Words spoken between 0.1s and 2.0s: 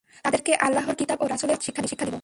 তাদেরকে আল্লাহর কিতাব ও রাসূলের সুন্নাত